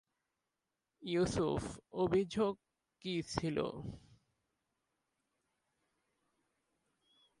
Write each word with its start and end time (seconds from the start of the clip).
ইউসুফ 1.03 1.63
অভিযোগ 1.93 2.53
কি 3.01 3.13
ছিলো? 3.23 3.67